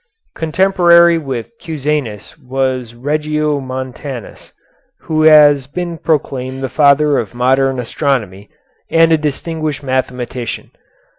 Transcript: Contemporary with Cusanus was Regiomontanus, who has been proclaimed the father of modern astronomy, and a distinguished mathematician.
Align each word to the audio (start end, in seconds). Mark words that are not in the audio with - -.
Contemporary 0.33 1.19
with 1.19 1.51
Cusanus 1.61 2.35
was 2.39 2.95
Regiomontanus, 2.95 4.51
who 5.01 5.21
has 5.21 5.67
been 5.67 5.99
proclaimed 5.99 6.63
the 6.63 6.69
father 6.69 7.19
of 7.19 7.35
modern 7.35 7.79
astronomy, 7.79 8.49
and 8.89 9.11
a 9.13 9.17
distinguished 9.19 9.83
mathematician. 9.83 10.71